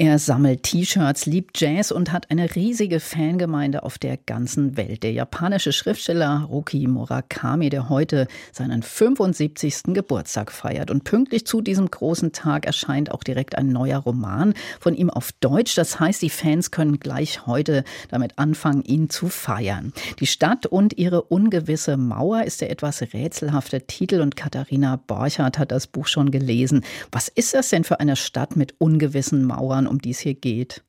er 0.00 0.20
sammelt 0.20 0.62
T-Shirts, 0.62 1.26
liebt 1.26 1.60
Jazz 1.60 1.90
und 1.90 2.12
hat 2.12 2.30
eine 2.30 2.54
riesige 2.54 3.00
Fangemeinde 3.00 3.82
auf 3.82 3.98
der 3.98 4.16
ganzen 4.16 4.76
Welt. 4.76 5.02
Der 5.02 5.10
japanische 5.10 5.72
Schriftsteller 5.72 6.46
Ruki 6.48 6.86
Murakami, 6.86 7.68
der 7.68 7.88
heute 7.88 8.28
seinen 8.52 8.84
75. 8.84 9.94
Geburtstag 9.94 10.52
feiert. 10.52 10.92
Und 10.92 11.02
pünktlich 11.02 11.48
zu 11.48 11.62
diesem 11.62 11.90
großen 11.90 12.30
Tag 12.30 12.64
erscheint 12.64 13.10
auch 13.10 13.24
direkt 13.24 13.58
ein 13.58 13.70
neuer 13.72 13.98
Roman 13.98 14.54
von 14.78 14.94
ihm 14.94 15.10
auf 15.10 15.32
Deutsch. 15.32 15.74
Das 15.74 15.98
heißt, 15.98 16.22
die 16.22 16.30
Fans 16.30 16.70
können 16.70 17.00
gleich 17.00 17.48
heute 17.48 17.82
damit 18.08 18.38
anfangen, 18.38 18.84
ihn 18.84 19.10
zu 19.10 19.26
feiern. 19.26 19.92
Die 20.20 20.28
Stadt 20.28 20.64
und 20.64 20.96
ihre 20.96 21.22
ungewisse 21.22 21.96
Mauer 21.96 22.44
ist 22.44 22.60
der 22.60 22.70
etwas 22.70 23.02
rätselhafte 23.02 23.80
Titel 23.88 24.20
und 24.20 24.36
Katharina 24.36 24.94
Borchardt 24.94 25.58
hat 25.58 25.72
das 25.72 25.88
Buch 25.88 26.06
schon 26.06 26.30
gelesen. 26.30 26.84
Was 27.10 27.26
ist 27.26 27.52
das 27.52 27.70
denn 27.70 27.82
für 27.82 27.98
eine 27.98 28.14
Stadt 28.14 28.54
mit 28.54 28.76
ungewissen 28.78 29.42
Mauern? 29.44 29.87
Um 29.88 30.00
die 30.00 30.10
es 30.10 30.20
hier 30.20 30.34
geht. 30.34 30.82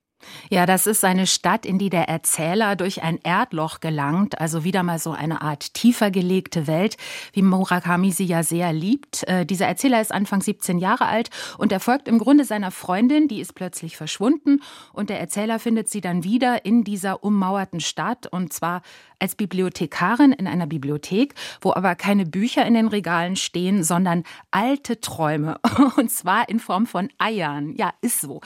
Ja, 0.50 0.66
das 0.66 0.88
ist 0.88 1.06
eine 1.06 1.28
Stadt, 1.28 1.66
in 1.66 1.78
die 1.78 1.90
der 1.90 2.10
Erzähler 2.10 2.76
durch 2.76 3.04
ein 3.04 3.20
Erdloch 3.24 3.80
gelangt, 3.80 4.40
also 4.42 4.64
wieder 4.64 4.84
mal 4.84 5.00
so 5.00 5.12
eine 5.12 5.42
Art 5.42 5.74
tiefer 5.74 6.12
gelegte 6.12 6.68
Welt, 6.68 6.98
wie 7.34 7.42
Murakami 7.42 8.12
sie 8.12 8.26
ja 8.26 8.44
sehr 8.44 8.74
liebt. 8.74 9.28
Äh, 9.28 9.46
dieser 9.46 9.68
Erzähler 9.68 10.02
ist 10.02 10.12
Anfang 10.12 10.42
17 10.42 10.78
Jahre 10.78 11.06
alt 11.06 11.30
und 11.58 11.72
er 11.72 11.80
folgt 11.80 12.08
im 12.08 12.20
Grunde 12.20 12.44
seiner 12.44 12.72
Freundin, 12.72 13.28
die 13.28 13.40
ist 13.40 13.56
plötzlich 13.56 13.96
verschwunden 13.96 14.62
und 14.92 15.10
der 15.10 15.20
Erzähler 15.20 15.60
findet 15.60 15.90
sie 15.90 16.02
dann 16.02 16.24
wieder 16.24 16.66
in 16.66 16.84
dieser 16.84 17.24
ummauerten 17.24 17.80
Stadt 17.80 18.28
und 18.28 18.52
zwar 18.52 18.82
als 19.20 19.36
Bibliothekarin 19.36 20.32
in 20.32 20.48
einer 20.48 20.68
Bibliothek, 20.68 21.36
wo 21.62 21.74
aber 21.74 21.96
keine 21.96 22.26
Bücher 22.26 22.66
in 22.66 22.74
den 22.74 22.88
Regalen 22.88 23.36
stehen, 23.36 23.84
sondern 23.84 24.24
alte 24.52 25.00
Träume 25.02 25.60
und 25.98 26.12
zwar 26.12 26.50
in 26.50 26.60
Form 26.60 26.88
von 26.88 27.10
Eiern. 27.18 27.74
Ja, 27.76 27.92
ist 28.02 28.22
so. 28.22 28.42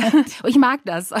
ich 0.46 0.56
mag 0.56 0.80
das. 0.84 1.12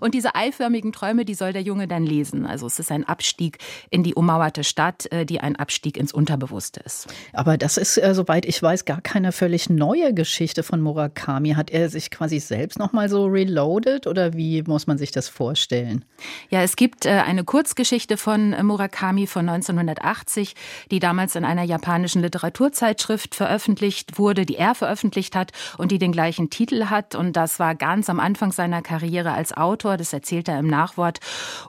Und 0.00 0.14
diese 0.14 0.34
eiförmigen 0.34 0.92
Träume, 0.92 1.24
die 1.24 1.34
soll 1.34 1.52
der 1.52 1.62
Junge 1.62 1.88
dann 1.88 2.04
lesen. 2.04 2.46
Also 2.46 2.66
es 2.66 2.78
ist 2.78 2.92
ein 2.92 3.04
Abstieg 3.04 3.58
in 3.90 4.02
die 4.02 4.14
ummauerte 4.14 4.64
Stadt, 4.64 5.10
äh, 5.10 5.24
die 5.24 5.40
ein 5.40 5.56
Abstieg 5.56 5.96
ins 5.96 6.12
Unterbewusste 6.12 6.80
ist. 6.80 7.08
Aber 7.32 7.56
das 7.56 7.76
ist, 7.76 7.96
äh, 7.96 8.14
soweit 8.14 8.44
ich 8.46 8.62
weiß, 8.62 8.84
gar 8.84 9.00
keine 9.00 9.32
völlig 9.32 9.70
neue 9.70 10.14
Geschichte 10.14 10.62
von 10.62 10.80
Murakami. 10.80 11.50
Hat 11.54 11.70
er 11.70 11.88
sich 11.88 12.10
quasi 12.10 12.38
selbst 12.38 12.78
nochmal 12.78 13.08
so 13.08 13.26
reloaded 13.26 14.06
oder 14.06 14.34
wie 14.34 14.62
muss 14.62 14.86
man 14.86 14.98
sich 14.98 15.10
das 15.10 15.28
vorstellen? 15.28 16.04
Ja, 16.50 16.62
es 16.62 16.76
gibt 16.76 17.06
äh, 17.06 17.10
eine 17.10 17.44
Kurzgeschichte 17.44 18.16
von 18.16 18.41
Murakami 18.50 19.26
von 19.26 19.48
1980, 19.48 20.54
die 20.90 20.98
damals 20.98 21.34
in 21.36 21.44
einer 21.44 21.62
japanischen 21.62 22.22
Literaturzeitschrift 22.22 23.34
veröffentlicht 23.34 24.18
wurde, 24.18 24.44
die 24.44 24.56
er 24.56 24.74
veröffentlicht 24.74 25.34
hat 25.34 25.52
und 25.78 25.90
die 25.90 25.98
den 25.98 26.12
gleichen 26.12 26.50
Titel 26.50 26.86
hat. 26.86 27.14
Und 27.14 27.36
das 27.36 27.58
war 27.58 27.74
ganz 27.74 28.10
am 28.10 28.20
Anfang 28.20 28.52
seiner 28.52 28.82
Karriere 28.82 29.32
als 29.32 29.56
Autor, 29.56 29.96
das 29.96 30.12
erzählt 30.12 30.48
er 30.48 30.58
im 30.58 30.66
Nachwort. 30.66 31.20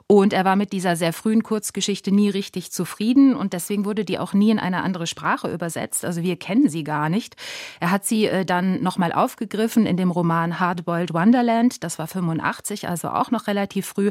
Und 0.06 0.32
er 0.32 0.44
war 0.44 0.56
mit 0.56 0.72
dieser 0.72 0.96
sehr 0.96 1.12
frühen 1.12 1.42
Kurzgeschichte 1.42 2.12
nie 2.12 2.28
richtig 2.28 2.72
zufrieden 2.72 3.34
und 3.34 3.52
deswegen 3.52 3.84
wurde 3.84 4.04
die 4.04 4.18
auch 4.18 4.32
nie 4.32 4.50
in 4.50 4.58
eine 4.58 4.82
andere 4.82 5.06
Sprache 5.06 5.52
übersetzt. 5.52 6.04
Also 6.04 6.22
wir 6.22 6.36
kennen 6.36 6.68
sie 6.68 6.84
gar 6.84 7.08
nicht. 7.08 7.36
Er 7.80 7.90
hat 7.90 8.04
sie 8.04 8.26
äh, 8.26 8.44
dann 8.44 8.82
nochmal 8.82 9.12
aufgegriffen 9.12 9.86
in 9.86 9.96
dem 9.96 10.10
Roman 10.10 10.60
Hardboiled 10.60 11.14
Wonderland. 11.14 11.84
Das 11.84 11.98
war 11.98 12.06
85, 12.06 12.88
also 12.88 13.08
auch 13.08 13.30
noch 13.30 13.46
relativ 13.46 13.86
früh. 13.86 14.10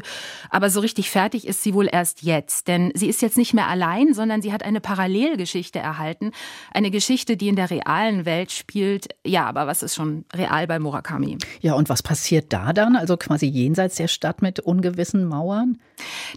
Aber 0.50 0.70
so 0.70 0.80
richtig 0.80 1.10
fertig 1.10 1.46
ist 1.46 1.62
sie 1.62 1.74
wohl 1.74 1.88
erst 1.90 2.22
jetzt. 2.22 2.53
Denn 2.62 2.92
sie 2.94 3.08
ist 3.08 3.22
jetzt 3.22 3.36
nicht 3.36 3.54
mehr 3.54 3.68
allein, 3.68 4.14
sondern 4.14 4.42
sie 4.42 4.52
hat 4.52 4.62
eine 4.62 4.80
Parallelgeschichte 4.80 5.80
erhalten. 5.80 6.30
Eine 6.72 6.90
Geschichte, 6.90 7.36
die 7.36 7.48
in 7.48 7.56
der 7.56 7.70
realen 7.70 8.24
Welt 8.24 8.52
spielt. 8.52 9.08
Ja, 9.26 9.46
aber 9.46 9.66
was 9.66 9.82
ist 9.82 9.94
schon 9.94 10.24
real 10.32 10.66
bei 10.66 10.78
Murakami? 10.78 11.38
Ja, 11.60 11.74
und 11.74 11.88
was 11.88 12.02
passiert 12.02 12.52
da 12.52 12.72
dann? 12.72 12.94
Also 12.94 13.16
quasi 13.16 13.46
jenseits 13.46 13.96
der 13.96 14.08
Stadt 14.08 14.42
mit 14.42 14.60
ungewissen 14.60 15.24
Mauern? 15.24 15.78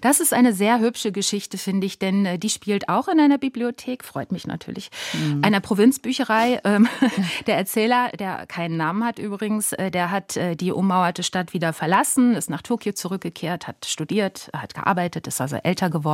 Das 0.01 0.19
ist 0.19 0.33
eine 0.33 0.53
sehr 0.53 0.79
hübsche 0.79 1.11
Geschichte, 1.11 1.57
finde 1.57 1.87
ich, 1.87 1.99
denn 1.99 2.25
äh, 2.25 2.39
die 2.39 2.49
spielt 2.49 2.89
auch 2.89 3.07
in 3.07 3.19
einer 3.19 3.37
Bibliothek, 3.37 4.03
freut 4.03 4.31
mich 4.31 4.47
natürlich, 4.47 4.89
mhm. 5.13 5.43
einer 5.43 5.59
Provinzbücherei. 5.59 6.61
Ähm, 6.63 6.87
der 7.47 7.57
Erzähler, 7.57 8.09
der 8.17 8.45
keinen 8.45 8.77
Namen 8.77 9.03
hat 9.03 9.19
übrigens, 9.19 9.73
äh, 9.73 9.91
der 9.91 10.11
hat 10.11 10.37
äh, 10.37 10.55
die 10.55 10.71
ummauerte 10.71 11.23
Stadt 11.23 11.53
wieder 11.53 11.73
verlassen, 11.73 12.35
ist 12.35 12.49
nach 12.49 12.61
Tokio 12.61 12.93
zurückgekehrt, 12.93 13.67
hat 13.67 13.85
studiert, 13.85 14.49
hat 14.53 14.73
gearbeitet, 14.73 15.27
ist 15.27 15.41
also 15.41 15.57
älter 15.57 15.89
geworden. 15.89 16.06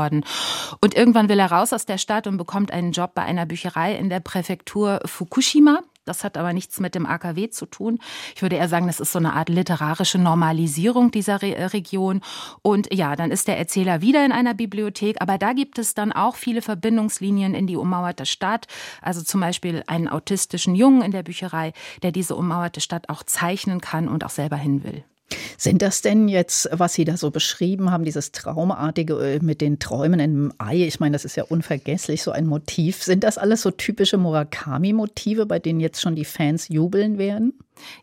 Und 0.81 0.95
irgendwann 0.95 1.29
will 1.29 1.39
er 1.39 1.51
raus 1.51 1.73
aus 1.73 1.85
der 1.85 1.97
Stadt 1.97 2.27
und 2.27 2.37
bekommt 2.37 2.71
einen 2.71 2.91
Job 2.91 3.13
bei 3.15 3.23
einer 3.23 3.45
Bücherei 3.45 3.95
in 3.95 4.09
der 4.09 4.19
Präfektur 4.19 4.99
Fukushima. 5.05 5.81
Das 6.05 6.23
hat 6.23 6.37
aber 6.37 6.51
nichts 6.51 6.79
mit 6.79 6.95
dem 6.95 7.05
AKW 7.05 7.49
zu 7.49 7.65
tun. 7.65 7.99
Ich 8.35 8.41
würde 8.41 8.57
eher 8.57 8.67
sagen, 8.67 8.87
das 8.87 8.99
ist 8.99 9.13
so 9.13 9.19
eine 9.19 9.33
Art 9.33 9.47
literarische 9.47 10.17
Normalisierung 10.17 11.11
dieser 11.11 11.41
Re 11.41 11.55
äh, 11.55 11.65
Region. 11.65 12.21
Und 12.61 12.93
ja, 12.93 13.15
dann 13.15 13.31
ist 13.31 13.47
der 13.47 13.57
Erzähler 13.57 14.01
wieder 14.01 14.25
in 14.25 14.31
einer 14.31 14.53
Bibliothek, 14.53 15.21
aber 15.21 15.37
da 15.37 15.53
gibt 15.53 15.79
es 15.79 15.93
dann 15.93 16.11
auch 16.11 16.35
viele 16.35 16.61
Verbindungslinien 16.61 17.53
in 17.55 17.67
die 17.67 17.77
ummauerte 17.77 18.25
Stadt. 18.25 18.67
Also 19.01 19.21
zum 19.21 19.39
Beispiel 19.39 19.83
einen 19.87 20.09
autistischen 20.09 20.75
Jungen 20.75 21.01
in 21.01 21.11
der 21.11 21.23
Bücherei, 21.23 21.71
der 22.01 22.11
diese 22.11 22.35
ummauerte 22.35 22.81
Stadt 22.81 23.07
auch 23.07 23.23
zeichnen 23.23 23.79
kann 23.79 24.09
und 24.09 24.25
auch 24.25 24.29
selber 24.29 24.57
hin 24.57 24.83
will. 24.83 25.05
Sind 25.63 25.81
das 25.81 26.01
denn 26.01 26.28
jetzt, 26.28 26.68
was 26.74 26.94
Sie 26.94 27.06
da 27.06 27.16
so 27.16 27.31
beschrieben 27.31 27.90
haben, 27.90 28.03
dieses 28.03 28.34
Traumartige 28.34 29.13
äh, 29.35 29.40
mit 29.40 29.62
den 29.62 29.79
Träumen 29.79 30.19
im 30.19 30.51
Ei? 30.57 30.85
Ich 30.85 31.00
meine, 31.00 31.13
das 31.13 31.24
ist 31.24 31.38
ja 31.38 31.46
unvergesslich, 31.46 32.22
so 32.22 32.31
ein 32.31 32.47
Motiv. 32.47 33.01
Sind 33.01 33.24
das 33.24 33.38
alles 33.38 33.62
so 33.62 33.72
typische 33.72 34.18
Murakami-Motive, 34.18 35.46
bei 35.46 35.59
denen 35.59 35.79
jetzt 35.79 36.01
schon 36.01 36.16
die 36.16 36.25
Fans 36.25 36.68
jubeln 36.68 37.18
werden? 37.18 37.53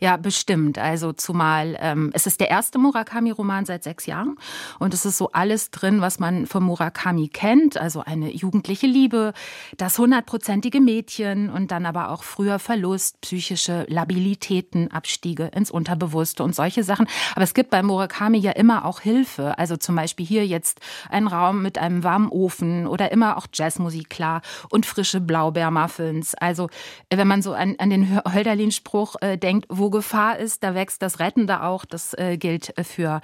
Ja, 0.00 0.16
bestimmt. 0.16 0.78
Also 0.78 1.12
zumal 1.12 1.76
ähm, 1.80 2.10
es 2.12 2.26
ist 2.26 2.40
der 2.40 2.50
erste 2.50 2.78
Murakami-Roman 2.78 3.66
seit 3.66 3.84
sechs 3.84 4.06
Jahren 4.06 4.36
und 4.78 4.94
es 4.94 5.04
ist 5.04 5.18
so 5.18 5.30
alles 5.32 5.70
drin, 5.70 6.00
was 6.00 6.18
man 6.18 6.46
von 6.46 6.62
Murakami 6.62 7.28
kennt. 7.28 7.76
Also 7.76 8.02
eine 8.04 8.30
jugendliche 8.32 8.86
Liebe, 8.86 9.32
das 9.76 9.98
hundertprozentige 9.98 10.80
Mädchen 10.80 11.50
und 11.50 11.70
dann 11.70 11.86
aber 11.86 12.10
auch 12.10 12.22
früher 12.22 12.58
Verlust, 12.58 13.20
psychische 13.20 13.84
Labilitäten, 13.88 14.90
Abstiege 14.90 15.50
ins 15.54 15.70
Unterbewusste 15.70 16.42
und 16.42 16.54
solche 16.54 16.84
Sachen. 16.84 17.06
Aber 17.34 17.44
es 17.44 17.54
gibt 17.54 17.70
bei 17.70 17.82
Murakami 17.82 18.38
ja 18.38 18.52
immer 18.52 18.84
auch 18.84 19.00
Hilfe. 19.00 19.58
Also 19.58 19.76
zum 19.76 19.96
Beispiel 19.96 20.26
hier 20.26 20.46
jetzt 20.46 20.80
ein 21.08 21.26
Raum 21.26 21.62
mit 21.62 21.78
einem 21.78 22.04
warmen 22.04 22.28
Ofen 22.28 22.86
oder 22.86 23.12
immer 23.12 23.36
auch 23.36 23.46
Jazzmusik 23.52 24.10
klar 24.10 24.42
und 24.70 24.86
frische 24.86 25.20
Blaubeermuffins. 25.20 26.34
Also 26.34 26.68
wenn 27.10 27.28
man 27.28 27.42
so 27.42 27.52
an, 27.52 27.76
an 27.78 27.90
den 27.90 28.20
Hölderlin-Spruch 28.24 29.16
äh, 29.20 29.36
denkt, 29.36 29.59
denkt, 29.60 29.66
wo 29.68 29.90
Gefahr 29.90 30.38
ist, 30.38 30.62
da 30.62 30.74
wächst 30.74 31.02
das 31.02 31.18
Rettende 31.18 31.62
auch. 31.62 31.84
Das 31.84 32.14
äh, 32.14 32.36
gilt 32.36 32.76
äh, 32.78 32.84
für 32.84 33.20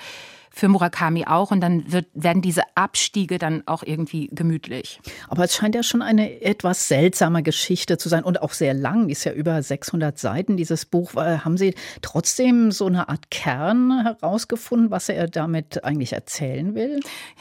für 0.56 0.68
Murakami 0.68 1.26
auch. 1.26 1.50
Und 1.50 1.60
dann 1.60 1.92
wird, 1.92 2.06
werden 2.14 2.40
diese 2.40 2.62
Abstiege 2.74 3.38
dann 3.38 3.62
auch 3.66 3.82
irgendwie 3.82 4.30
gemütlich. 4.32 5.00
Aber 5.28 5.44
es 5.44 5.54
scheint 5.54 5.74
ja 5.74 5.82
schon 5.82 6.00
eine 6.00 6.40
etwas 6.40 6.88
seltsame 6.88 7.42
Geschichte 7.42 7.98
zu 7.98 8.08
sein 8.08 8.24
und 8.24 8.40
auch 8.40 8.54
sehr 8.54 8.72
lang. 8.72 9.06
Die 9.06 9.12
ist 9.12 9.24
ja 9.24 9.32
über 9.32 9.62
600 9.62 10.18
Seiten, 10.18 10.56
dieses 10.56 10.86
Buch. 10.86 11.14
Äh, 11.14 11.40
haben 11.40 11.58
Sie 11.58 11.74
trotzdem 12.00 12.72
so 12.72 12.86
eine 12.86 13.10
Art 13.10 13.30
Kern 13.30 14.02
herausgefunden, 14.02 14.90
was 14.90 15.10
er 15.10 15.28
damit 15.28 15.84
eigentlich 15.84 16.14
erzählen 16.14 16.74
will? 16.74 17.00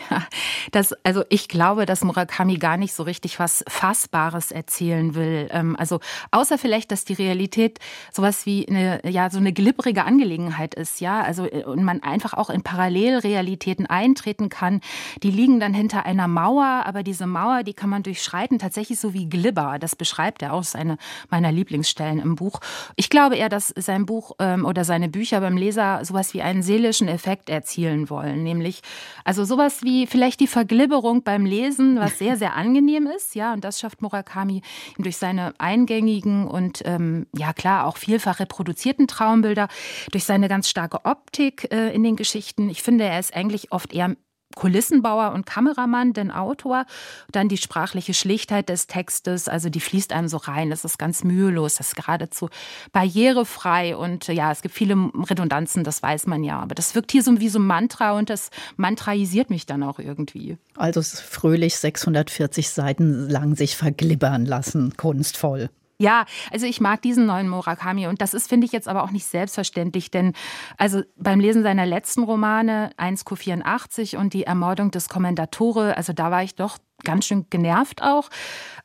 Ja, 0.09 0.27
das, 0.73 0.93
also 1.03 1.23
ich 1.29 1.47
glaube, 1.47 1.85
dass 1.85 2.03
Murakami 2.03 2.57
gar 2.57 2.75
nicht 2.75 2.93
so 2.93 3.03
richtig 3.03 3.39
was 3.39 3.63
Fassbares 3.67 4.51
erzählen 4.51 5.15
will. 5.15 5.47
Ähm, 5.51 5.77
also 5.79 6.01
außer 6.31 6.57
vielleicht, 6.57 6.91
dass 6.91 7.05
die 7.05 7.13
Realität 7.13 7.79
sowas 8.11 8.45
wie 8.45 8.67
eine, 8.67 8.99
ja, 9.09 9.29
so 9.29 9.37
eine 9.37 9.53
glibbrige 9.53 10.03
Angelegenheit 10.03 10.75
ist, 10.75 10.99
ja. 10.99 11.21
Also, 11.21 11.45
äh, 11.45 11.63
und 11.63 11.83
man 11.83 12.03
einfach 12.03 12.33
auch 12.33 12.49
in 12.49 12.61
Parallel 12.61 13.04
Parallelrealitäten 13.05 13.85
eintreten 13.85 14.49
kann. 14.49 14.81
Die 15.23 15.31
liegen 15.31 15.59
dann 15.59 15.73
hinter 15.73 16.05
einer 16.05 16.27
Mauer, 16.27 16.83
aber 16.85 17.03
diese 17.03 17.27
Mauer, 17.27 17.63
die 17.63 17.73
kann 17.73 17.89
man 17.89 18.03
durchschreiten, 18.03 18.59
tatsächlich 18.59 18.99
so 18.99 19.13
wie 19.13 19.29
Glibber. 19.29 19.77
Das 19.79 19.95
beschreibt 19.95 20.41
er 20.41 20.53
auch, 20.53 20.61
ist 20.61 20.75
eine 20.75 20.97
meiner 21.29 21.51
Lieblingsstellen 21.51 22.19
im 22.19 22.35
Buch. 22.35 22.59
Ich 22.95 23.09
glaube 23.09 23.35
eher, 23.35 23.49
dass 23.49 23.73
sein 23.75 24.05
Buch 24.05 24.33
ähm, 24.39 24.65
oder 24.65 24.83
seine 24.83 25.09
Bücher 25.09 25.41
beim 25.41 25.57
Leser 25.57 26.03
sowas 26.03 26.33
wie 26.33 26.41
einen 26.41 26.63
seelischen 26.63 27.07
Effekt 27.07 27.49
erzielen 27.49 28.09
wollen. 28.09 28.43
Nämlich, 28.43 28.81
also 29.23 29.45
sowas 29.45 29.83
wie 29.83 30.07
vielleicht 30.07 30.39
die 30.39 30.47
Verglibberung 30.47 31.23
beim 31.23 31.45
Lesen, 31.45 31.99
was 31.99 32.17
sehr, 32.17 32.37
sehr 32.37 32.55
angenehm 32.55 33.07
ist. 33.07 33.35
Ja, 33.35 33.53
und 33.53 33.63
das 33.63 33.79
schafft 33.79 34.01
Murakami 34.01 34.61
durch 34.97 35.17
seine 35.17 35.53
eingängigen 35.57 36.47
und, 36.47 36.81
ähm, 36.85 37.27
ja 37.35 37.53
klar, 37.53 37.85
auch 37.85 37.97
vielfach 37.97 38.39
reproduzierten 38.39 39.07
Traumbilder, 39.07 39.67
durch 40.11 40.23
seine 40.23 40.47
ganz 40.47 40.69
starke 40.69 41.05
Optik 41.05 41.71
äh, 41.71 41.93
in 41.93 42.03
den 42.03 42.15
Geschichten. 42.15 42.69
Ich 42.69 42.81
finde, 42.81 42.94
finde, 42.95 43.05
er 43.05 43.19
ist 43.19 43.35
eigentlich 43.35 43.73
oft 43.73 43.91
eher 43.91 44.15
Kulissenbauer 44.55 45.33
und 45.33 45.45
Kameramann, 45.45 46.13
denn 46.13 46.31
Autor. 46.31 46.85
Dann 47.29 47.49
die 47.49 47.57
sprachliche 47.57 48.13
Schlichtheit 48.13 48.69
des 48.69 48.87
Textes, 48.87 49.49
also 49.49 49.69
die 49.69 49.81
fließt 49.81 50.13
einem 50.13 50.29
so 50.29 50.37
rein. 50.37 50.69
Das 50.69 50.85
ist 50.85 50.97
ganz 50.97 51.25
mühelos, 51.25 51.75
das 51.75 51.89
ist 51.89 51.95
geradezu 51.97 52.49
barrierefrei. 52.93 53.97
Und 53.97 54.27
ja, 54.27 54.49
es 54.53 54.61
gibt 54.61 54.73
viele 54.73 54.95
Redundanzen, 55.29 55.83
das 55.83 56.01
weiß 56.01 56.27
man 56.27 56.45
ja. 56.45 56.57
Aber 56.59 56.73
das 56.73 56.95
wirkt 56.95 57.11
hier 57.11 57.21
so 57.21 57.37
wie 57.41 57.49
so 57.49 57.59
ein 57.59 57.67
Mantra 57.67 58.17
und 58.17 58.29
das 58.29 58.49
mantraisiert 58.77 59.49
mich 59.49 59.65
dann 59.65 59.83
auch 59.83 59.99
irgendwie. 59.99 60.57
Also 60.77 61.01
fröhlich 61.01 61.75
640 61.75 62.69
Seiten 62.69 63.27
lang 63.27 63.57
sich 63.57 63.75
verglibbern 63.75 64.45
lassen, 64.45 64.95
kunstvoll. 64.95 65.69
Ja, 65.97 66.25
also 66.51 66.65
ich 66.65 66.81
mag 66.81 67.01
diesen 67.01 67.25
neuen 67.25 67.47
Murakami 67.47 68.07
und 68.07 68.21
das 68.21 68.33
ist, 68.33 68.49
finde 68.49 68.65
ich, 68.65 68.73
jetzt 68.73 68.87
aber 68.87 69.03
auch 69.03 69.11
nicht 69.11 69.25
selbstverständlich, 69.25 70.11
denn 70.11 70.33
also 70.77 71.03
beim 71.15 71.39
Lesen 71.39 71.63
seiner 71.63 71.85
letzten 71.85 72.23
Romane 72.23 72.89
1Q84 72.97 74.17
und 74.17 74.33
die 74.33 74.43
Ermordung 74.43 74.91
des 74.91 75.07
Kommendatore, 75.07 75.95
also 75.95 76.11
da 76.11 76.31
war 76.31 76.43
ich 76.43 76.55
doch 76.55 76.77
ganz 77.03 77.25
schön 77.25 77.45
genervt 77.49 78.01
auch. 78.01 78.29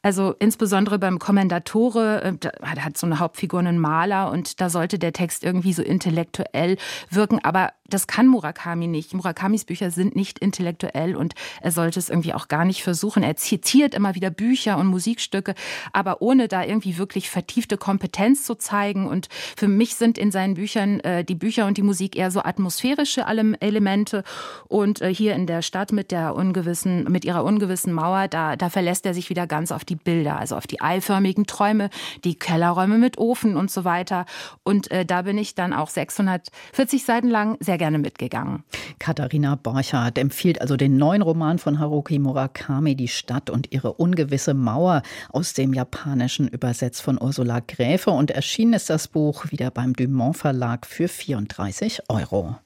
Also 0.03 0.35
insbesondere 0.39 0.99
beim 0.99 1.19
Kommendatore, 1.19 2.23
äh, 2.23 2.33
da 2.39 2.51
hat 2.85 2.97
so 2.97 3.07
eine 3.07 3.19
Hauptfigur 3.19 3.61
einen 3.61 3.79
Maler 3.79 4.31
und 4.31 4.61
da 4.61 4.71
sollte 4.71 4.99
der 4.99 5.13
Text 5.13 5.45
irgendwie 5.45 5.73
so 5.73 5.83
intellektuell 5.83 6.77
wirken, 7.11 7.41
aber 7.43 7.73
das 7.91 8.07
kann 8.07 8.27
Murakami 8.27 8.87
nicht. 8.87 9.15
Murakamis 9.15 9.65
Bücher 9.65 9.91
sind 9.91 10.17
nicht 10.17 10.39
intellektuell 10.39 11.17
und 11.17 11.35
er 11.61 11.73
sollte 11.73 11.99
es 11.99 12.09
irgendwie 12.09 12.33
auch 12.35 12.49
gar 12.49 12.65
nicht 12.65 12.83
versuchen. 12.83 13.23
Er 13.23 13.37
zitiert 13.37 13.95
immer 13.95 14.15
wieder 14.15 14.31
Bücher 14.31 14.79
und 14.79 14.87
Musikstücke, 14.87 15.55
aber 15.93 16.23
ohne 16.23 16.49
da 16.49 16.65
irgendwie 16.65 16.99
wirklich 16.99 17.29
vertiefte 17.29 17.77
Kompetenz 17.77 18.45
zu 18.45 18.55
zeigen. 18.55 19.07
Und 19.07 19.29
für 19.57 19.69
mich 19.69 19.97
sind 19.97 20.19
in 20.19 20.31
seinen 20.31 20.55
Büchern 20.55 21.01
äh, 21.01 21.25
die 21.25 21.35
Bücher 21.35 21.67
und 21.67 21.77
die 21.77 21.83
Musik 21.83 22.17
eher 22.17 22.31
so 22.31 22.43
atmosphärische 22.43 23.27
Elemente. 23.27 24.25
Und 24.69 25.01
äh, 25.01 25.13
hier 25.13 25.35
in 25.35 25.47
der 25.47 25.63
Stadt 25.63 25.93
mit 25.93 26.11
der 26.11 26.35
ungewissen, 26.35 27.05
mit 27.05 27.25
ihrer 27.25 27.45
ungewissen 27.45 27.93
Mauer, 28.01 28.29
da, 28.29 28.57
da 28.57 28.71
verlässt 28.71 29.05
er 29.05 29.13
sich 29.13 29.29
wieder 29.29 29.47
ganz 29.47 29.73
auf 29.73 29.85
die 29.85 29.97
Bilder, 29.97 30.39
also 30.39 30.57
auf 30.57 30.67
die 30.67 30.81
eiförmigen 30.81 31.47
Träume, 31.47 31.91
die 32.25 32.35
Kellerräume 32.35 32.97
mit 32.97 33.19
Ofen 33.19 33.57
und 33.57 33.71
so 33.71 33.85
weiter. 33.85 34.25
Und 34.63 34.91
äh, 34.91 35.05
da 35.05 35.23
bin 35.23 35.37
ich 35.37 35.55
dann 35.55 35.75
auch 35.75 35.91
640 35.91 37.05
Seiten 37.05 37.29
lang 37.29 37.59
sehr 37.61 37.77
gerne 37.77 37.99
mitgegangen. 37.99 38.65
Katharina 38.99 39.55
Borchardt 39.57 40.17
empfiehlt 40.17 40.63
also 40.63 40.79
den 40.79 40.97
neuen 40.97 41.21
Roman 41.21 41.59
von 41.59 41.79
Haruki 41.79 42.19
Murakami, 42.19 42.97
Die 42.97 43.09
Stadt 43.09 43.51
und 43.51 43.71
ihre 43.71 43.93
ungewisse 43.93 44.55
Mauer, 44.55 45.03
aus 45.29 45.53
dem 45.53 45.75
Japanischen 45.75 46.49
übersetzt 46.49 47.03
von 47.03 47.21
Ursula 47.21 47.61
Gräfe. 47.61 48.13
Und 48.13 48.31
erschienen 48.31 48.73
ist 48.73 48.89
das 48.89 49.09
Buch 49.09 49.51
wieder 49.51 49.71
beim 49.71 49.93
Dumont 49.93 50.39
Verlag 50.39 50.87
für 50.87 51.09
34 51.09 52.09
Euro. 52.09 52.57